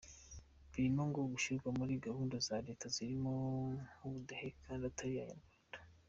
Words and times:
Birimo 0.71 1.03
ngo 1.09 1.19
gushyirwa 1.31 1.69
muri 1.79 1.93
gahunda 2.05 2.35
za 2.47 2.57
leta 2.67 2.85
zirimo 2.95 3.31
nk'ubudehe 3.95 4.47
kandi 4.63 4.83
atari 4.91 5.13
Abanyarwanda. 5.17 5.77